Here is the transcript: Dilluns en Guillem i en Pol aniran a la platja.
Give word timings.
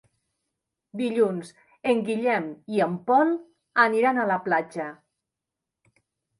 Dilluns 1.01 1.51
en 1.93 2.01
Guillem 2.09 2.49
i 2.79 2.83
en 2.87 2.97
Pol 3.11 3.37
aniran 3.87 4.25
a 4.25 4.29
la 4.35 4.41
platja. 4.51 4.91